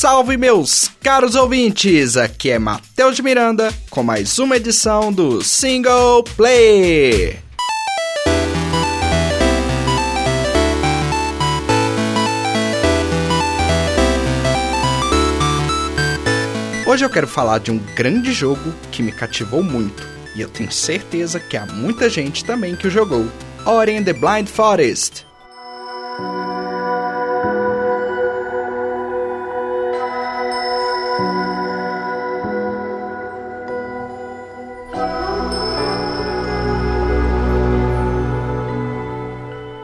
[0.00, 2.16] salve, meus caros ouvintes!
[2.16, 7.38] Aqui é Matheus de Miranda com mais uma edição do Single Play.
[16.86, 20.02] Hoje eu quero falar de um grande jogo que me cativou muito
[20.34, 23.26] e eu tenho certeza que há muita gente também que o jogou.
[23.66, 25.29] Ori and the Blind Forest.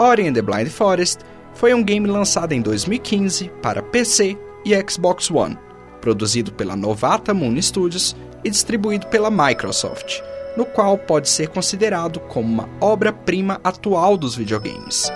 [0.00, 1.20] Ori and the Blind Forest
[1.52, 5.58] foi um game lançado em 2015 para PC e Xbox One,
[6.00, 10.22] produzido pela Novata Moon Studios e distribuído pela Microsoft,
[10.56, 15.12] no qual pode ser considerado como uma obra-prima atual dos videogames.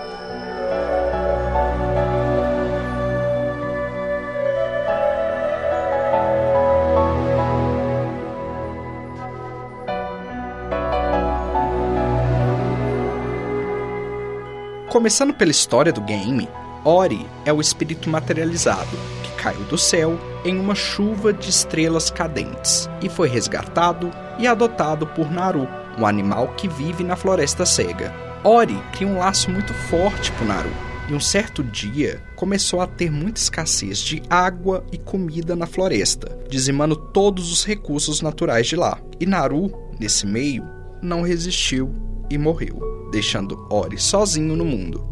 [14.95, 16.49] Começando pela história do game,
[16.85, 22.89] Ori é o espírito materializado que caiu do céu em uma chuva de estrelas cadentes
[23.03, 25.67] e foi resgatado e adotado por Naru,
[25.99, 28.15] um animal que vive na floresta cega.
[28.45, 30.71] Ori cria um laço muito forte com Naru
[31.09, 36.39] e um certo dia começou a ter muita escassez de água e comida na floresta,
[36.49, 38.97] dizimando todos os recursos naturais de lá.
[39.19, 40.65] E Naru, nesse meio,
[41.03, 41.93] não resistiu
[42.31, 45.07] e morreu deixando Ori sozinho no mundo.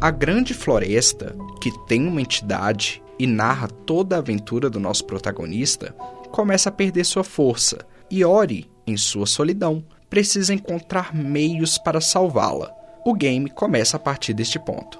[0.00, 5.94] A grande floresta, que tem uma entidade e narra toda a aventura do nosso protagonista,
[6.30, 12.74] começa a perder sua força e Ori, em sua solidão, precisa encontrar meios para salvá-la.
[13.04, 14.98] O game começa a partir deste ponto.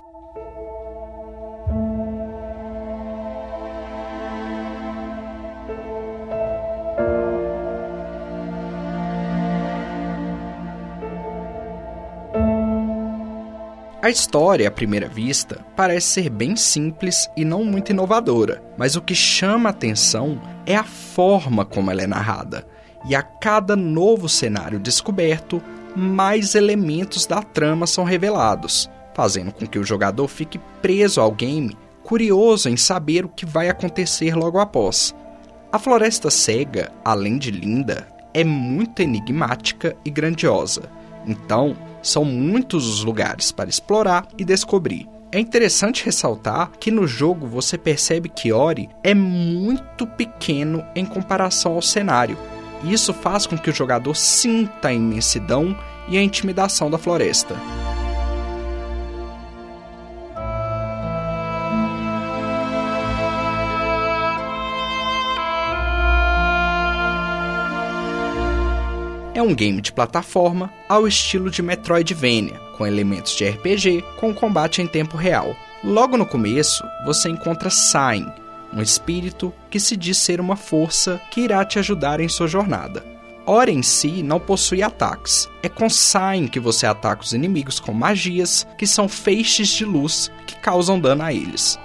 [14.08, 19.02] A história, à primeira vista, parece ser bem simples e não muito inovadora, mas o
[19.02, 22.66] que chama atenção é a forma como ela é narrada.
[23.06, 25.60] E a cada novo cenário descoberto,
[25.94, 31.76] mais elementos da trama são revelados, fazendo com que o jogador fique preso ao game,
[32.02, 35.14] curioso em saber o que vai acontecer logo após.
[35.70, 40.90] A Floresta Cega, além de linda, é muito enigmática e grandiosa.
[41.26, 45.08] Então, são muitos os lugares para explorar e descobrir.
[45.30, 51.74] É interessante ressaltar que no jogo você percebe que Ori é muito pequeno em comparação
[51.74, 52.38] ao cenário.
[52.84, 55.76] Isso faz com que o jogador sinta a imensidão
[56.08, 57.54] e a intimidação da floresta.
[69.38, 74.82] É um game de plataforma ao estilo de Metroidvania, com elementos de RPG com combate
[74.82, 75.54] em tempo real.
[75.84, 78.26] Logo no começo, você encontra Sign,
[78.72, 83.06] um espírito que se diz ser uma força que irá te ajudar em sua jornada.
[83.46, 85.48] Ora em si não possui ataques.
[85.62, 90.32] É com Sign que você ataca os inimigos com magias, que são feixes de luz
[90.48, 91.78] que causam dano a eles.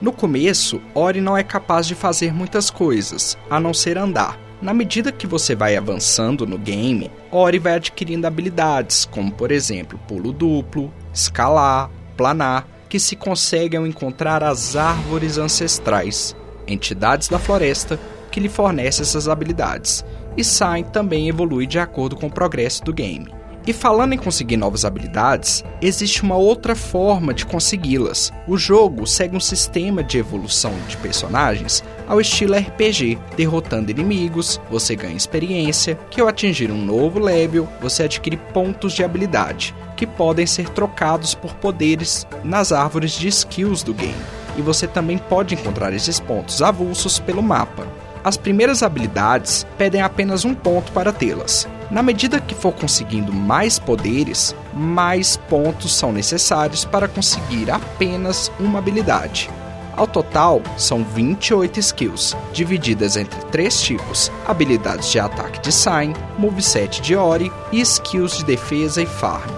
[0.00, 4.38] No começo, Ori não é capaz de fazer muitas coisas, a não ser andar.
[4.62, 10.00] Na medida que você vai avançando no game, Ori vai adquirindo habilidades, como por exemplo
[10.08, 16.34] pulo duplo, escalar, planar, que se consegue ao encontrar as árvores ancestrais,
[16.66, 18.00] entidades da floresta
[18.30, 20.04] que lhe fornecem essas habilidades.
[20.34, 23.39] E Sai também evolui de acordo com o progresso do game.
[23.66, 28.32] E falando em conseguir novas habilidades, existe uma outra forma de consegui-las.
[28.48, 34.96] O jogo segue um sistema de evolução de personagens ao estilo RPG, derrotando inimigos, você
[34.96, 40.46] ganha experiência, que ao atingir um novo level, você adquire pontos de habilidade, que podem
[40.46, 44.14] ser trocados por poderes nas árvores de skills do game.
[44.56, 47.86] E você também pode encontrar esses pontos avulsos pelo mapa.
[48.24, 51.68] As primeiras habilidades pedem apenas um ponto para tê-las.
[51.90, 58.78] Na medida que for conseguindo mais poderes, mais pontos são necessários para conseguir apenas uma
[58.78, 59.50] habilidade.
[59.96, 67.02] Ao total, são 28 skills, divididas entre três tipos: habilidades de ataque de Sign, moveset
[67.02, 69.50] de Ori e skills de defesa e farm.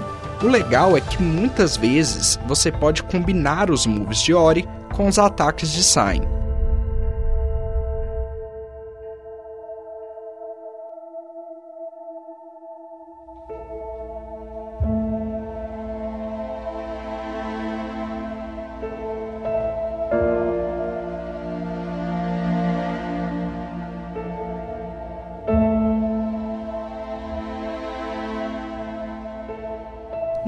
[0.43, 5.19] O legal é que muitas vezes você pode combinar os moves de Ori com os
[5.19, 6.26] ataques de Sign.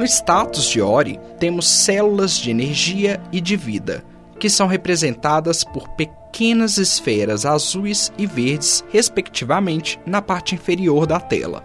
[0.04, 4.04] No status de Ori, temos células de energia e de vida,
[4.38, 11.64] que são representadas por pequenas esferas azuis e verdes, respectivamente, na parte inferior da tela.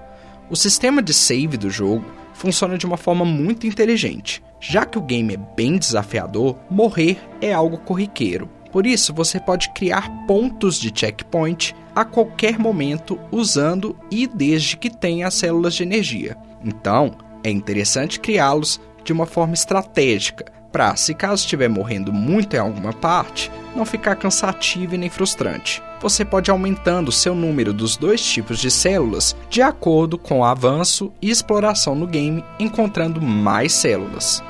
[0.50, 4.42] O sistema de save do jogo funciona de uma forma muito inteligente.
[4.58, 8.50] Já que o game é bem desafiador, morrer é algo corriqueiro.
[8.72, 14.90] Por isso, você pode criar pontos de checkpoint a qualquer momento usando e desde que
[14.90, 16.38] tenha as células de energia.
[16.64, 22.60] Então, é interessante criá-los de uma forma estratégica, para, se caso estiver morrendo muito em
[22.60, 25.82] alguma parte, não ficar cansativo e nem frustrante.
[26.02, 30.46] Você pode aumentando o seu número dos dois tipos de células de acordo com o
[30.46, 34.44] avanço e exploração no game, encontrando mais células.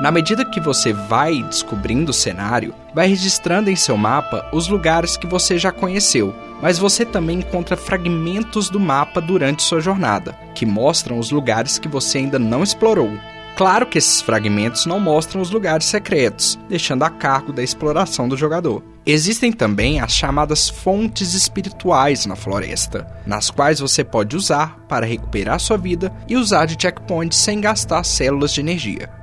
[0.00, 5.14] Na medida que você vai descobrindo o cenário, vai registrando em seu mapa os lugares
[5.14, 10.64] que você já conheceu, mas você também encontra fragmentos do mapa durante sua jornada, que
[10.64, 13.10] mostram os lugares que você ainda não explorou.
[13.56, 18.38] Claro que esses fragmentos não mostram os lugares secretos, deixando a cargo da exploração do
[18.38, 18.82] jogador.
[19.04, 25.60] Existem também as chamadas fontes espirituais na floresta, nas quais você pode usar para recuperar
[25.60, 29.19] sua vida e usar de checkpoint sem gastar células de energia.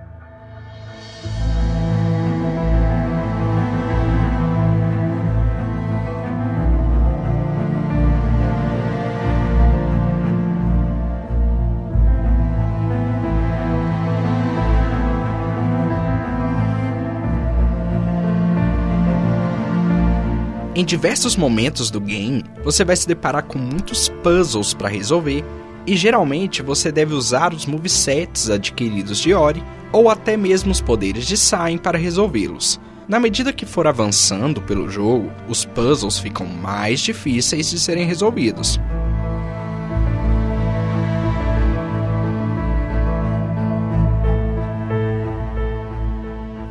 [20.78, 25.44] Em diversos momentos do game, você vai se deparar com muitos puzzles para resolver,
[25.88, 31.26] e geralmente você deve usar os movesets adquiridos de Ori ou até mesmo os poderes
[31.26, 32.80] de Sain para resolvê-los.
[33.08, 38.80] Na medida que for avançando pelo jogo, os puzzles ficam mais difíceis de serem resolvidos.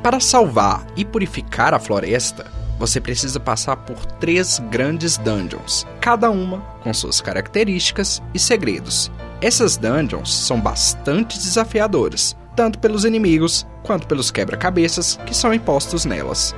[0.00, 6.58] Para salvar e purificar a floresta, você precisa passar por três grandes dungeons, cada uma
[6.82, 9.10] com suas características e segredos.
[9.40, 16.54] Essas dungeons são bastante desafiadoras, tanto pelos inimigos quanto pelos quebra-cabeças que são impostos nelas.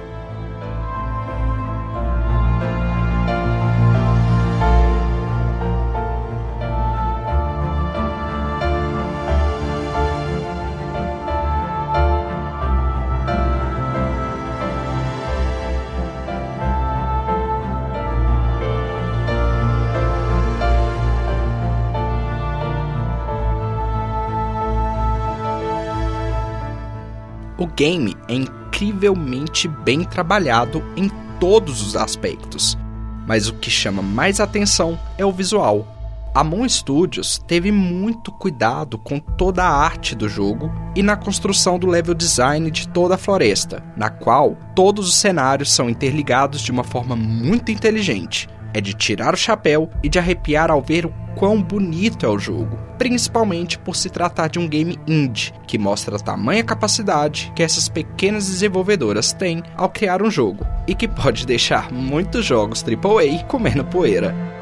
[27.59, 32.79] O game é incrivelmente bem trabalhado em todos os aspectos,
[33.27, 35.85] mas o que chama mais atenção é o visual.
[36.33, 41.81] A Moon Studios teve muito cuidado com toda a arte do jogo e na construção
[41.81, 46.71] do level design de toda a floresta, na qual todos os cenários são interligados de
[46.71, 51.15] uma forma muito inteligente, é de tirar o chapéu e de arrepiar ao ver o
[51.35, 56.17] quão bonito é o jogo, principalmente por se tratar de um game indie, que mostra
[56.17, 61.47] a tamanha capacidade que essas pequenas desenvolvedoras têm ao criar um jogo, e que pode
[61.47, 64.58] deixar muitos jogos AAA comendo poeira.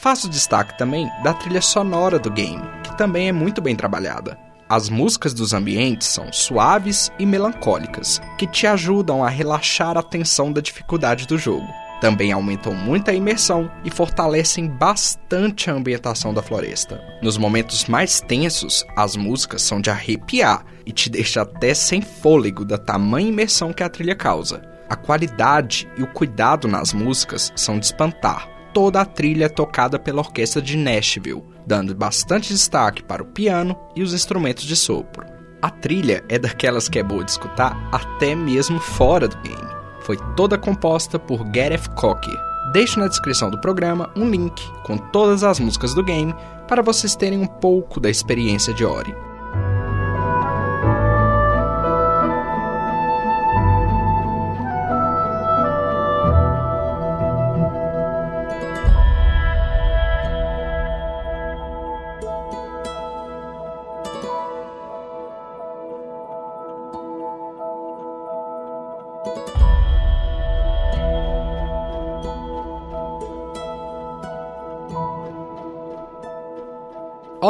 [0.00, 4.38] Faço destaque também da trilha sonora do game, que também é muito bem trabalhada.
[4.66, 10.50] As músicas dos ambientes são suaves e melancólicas, que te ajudam a relaxar a tensão
[10.50, 11.66] da dificuldade do jogo.
[12.00, 16.98] Também aumentam muito a imersão e fortalecem bastante a ambientação da floresta.
[17.20, 22.64] Nos momentos mais tensos, as músicas são de arrepiar e te deixa até sem fôlego
[22.64, 24.62] da tamanha imersão que a trilha causa.
[24.88, 29.98] A qualidade e o cuidado nas músicas são de espantar toda a trilha é tocada
[29.98, 35.26] pela orquestra de Nashville, dando bastante destaque para o piano e os instrumentos de sopro.
[35.62, 39.70] A trilha é daquelas que é boa de escutar até mesmo fora do game.
[40.00, 42.38] Foi toda composta por Gareth Cocker.
[42.72, 46.34] Deixo na descrição do programa um link com todas as músicas do game
[46.66, 49.14] para vocês terem um pouco da experiência de Ori.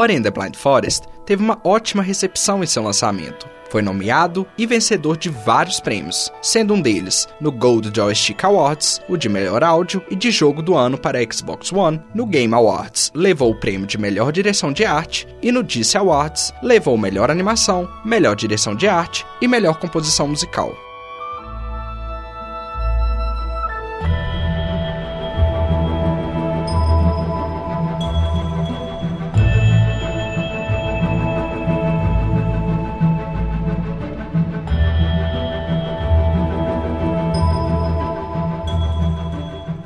[0.01, 3.47] Ori and the Blind Forest teve uma ótima recepção em seu lançamento.
[3.69, 9.17] Foi nomeado e vencedor de vários prêmios, sendo um deles no Gold Joystick Awards, o
[9.19, 12.01] de melhor áudio e de jogo do ano para Xbox One.
[12.15, 16.51] No Game Awards, levou o prêmio de melhor direção de arte e no DC Awards,
[16.63, 20.75] levou melhor animação, melhor direção de arte e melhor composição musical.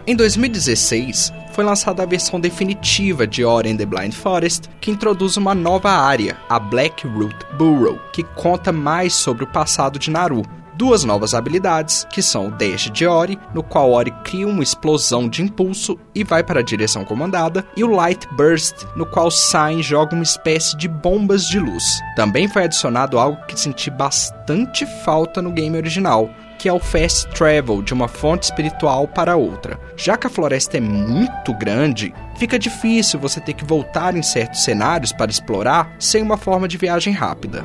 [0.07, 5.39] Em 2016, foi lançada a versão definitiva de Ori and the Blind Forest, que introduz
[5.39, 10.43] uma nova área, a Black Root Burrow, que conta mais sobre o passado de Naru.
[10.75, 15.27] Duas novas habilidades, que são o Dash de Ori, no qual Ori cria uma explosão
[15.27, 19.83] de impulso e vai para a direção comandada, e o Light Burst, no qual Sain
[19.83, 21.83] joga uma espécie de bombas de luz.
[22.15, 26.29] Também foi adicionado algo que senti bastante falta no game original,
[26.65, 29.79] que é o fast travel de uma fonte espiritual para outra.
[29.99, 34.65] Já que a floresta é muito grande, fica difícil você ter que voltar em certos
[34.65, 37.63] cenários para explorar sem uma forma de viagem rápida.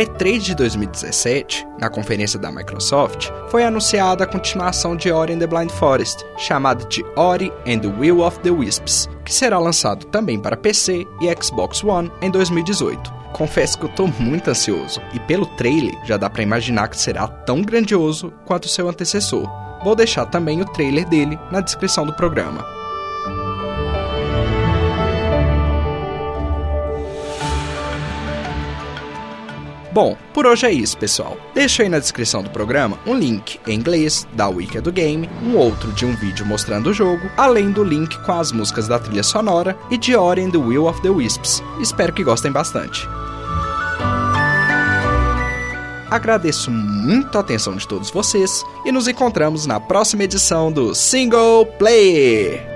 [0.00, 5.46] E3 de 2017, na conferência da Microsoft, foi anunciada a continuação de Ori and the
[5.46, 10.40] Blind Forest, chamada de Ori and the Will of the Wisps, que será lançado também
[10.40, 13.12] para PC e Xbox One em 2018.
[13.34, 17.28] Confesso que eu tô muito ansioso, e pelo trailer já dá para imaginar que será
[17.28, 19.46] tão grandioso quanto seu antecessor.
[19.84, 22.79] Vou deixar também o trailer dele na descrição do programa.
[29.92, 31.36] Bom, por hoje é isso, pessoal.
[31.52, 35.56] Deixo aí na descrição do programa um link em inglês da Wiki do game, um
[35.56, 39.22] outro de um vídeo mostrando o jogo, além do link com as músicas da trilha
[39.22, 41.62] sonora e de Ori and the Will of the Wisps.
[41.80, 43.08] Espero que gostem bastante.
[46.10, 51.66] Agradeço muito a atenção de todos vocês e nos encontramos na próxima edição do Single
[51.78, 52.69] Player.